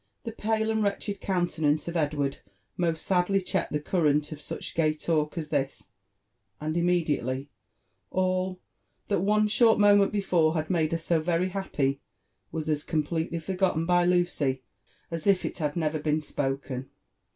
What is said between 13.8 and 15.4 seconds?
by Lucy as